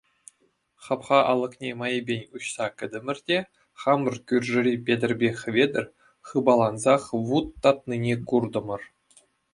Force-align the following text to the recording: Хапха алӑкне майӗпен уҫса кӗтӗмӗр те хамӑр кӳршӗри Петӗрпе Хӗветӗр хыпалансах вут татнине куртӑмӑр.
Хапха 0.85 1.17
алӑкне 1.33 1.69
майӗпен 1.81 2.23
уҫса 2.39 2.65
кӗтӗмӗр 2.77 3.17
те 3.31 3.37
хамӑр 3.83 4.15
кӳршӗри 4.31 4.73
Петӗрпе 4.87 5.29
Хӗветӗр 5.43 5.85
хыпалансах 6.31 7.03
вут 7.31 7.47
татнине 7.67 8.15
куртӑмӑр. 8.33 8.81